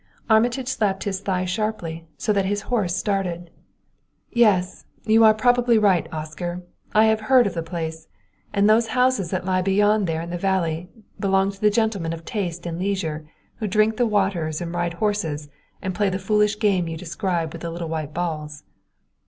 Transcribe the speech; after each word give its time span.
Armitage 0.31 0.67
slapped 0.67 1.03
his 1.03 1.19
thigh 1.19 1.45
sharply, 1.45 2.07
so 2.17 2.33
that 2.33 2.45
his 2.47 2.61
horse 2.73 2.95
started. 2.95 3.51
"Yes; 4.31 4.85
you 5.05 5.23
are 5.23 5.35
probably 5.35 5.77
right, 5.77 6.11
Oscar, 6.11 6.63
I 6.95 7.05
have 7.05 7.19
heard 7.19 7.45
of 7.45 7.53
the 7.53 7.61
place. 7.61 8.07
And 8.51 8.67
those 8.67 8.87
houses 8.97 9.29
that 9.29 9.45
lie 9.45 9.61
beyond 9.61 10.07
there 10.07 10.21
in 10.23 10.31
the 10.31 10.39
valley 10.39 10.89
belong 11.19 11.51
to 11.51 11.69
gentlemen 11.69 12.13
of 12.13 12.25
taste 12.25 12.65
and 12.65 12.79
leisure 12.79 13.27
who 13.57 13.67
drink 13.67 13.97
the 13.97 14.07
waters 14.07 14.59
and 14.59 14.73
ride 14.73 14.93
horses 14.95 15.49
and 15.83 15.93
play 15.93 16.09
the 16.09 16.17
foolish 16.17 16.57
game 16.57 16.87
you 16.87 16.97
describe 16.97 17.53
with 17.53 17.63
little 17.63 17.87
white 17.87 18.11
balls." 18.11 18.63